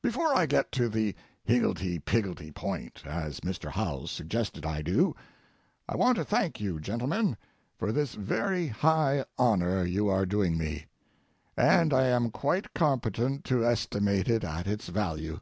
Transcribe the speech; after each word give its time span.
Before 0.00 0.34
I 0.34 0.46
get 0.46 0.72
to 0.72 0.88
the 0.88 1.14
higgledy 1.44 1.98
piggledy 1.98 2.50
point, 2.50 3.02
as 3.04 3.40
Mr. 3.40 3.70
Howells 3.70 4.10
suggested 4.10 4.64
I 4.64 4.80
do, 4.80 5.14
I 5.86 5.96
want 5.96 6.16
to 6.16 6.24
thank 6.24 6.62
you, 6.62 6.80
gentlemen, 6.80 7.36
for 7.76 7.92
this 7.92 8.14
very 8.14 8.68
high 8.68 9.26
honor 9.36 9.84
you 9.84 10.08
are 10.08 10.24
doing 10.24 10.56
me, 10.56 10.86
and 11.58 11.92
I 11.92 12.04
am 12.06 12.30
quite 12.30 12.72
competent 12.72 13.44
to 13.52 13.66
estimate 13.66 14.30
it 14.30 14.44
at 14.44 14.66
its 14.66 14.88
value. 14.88 15.40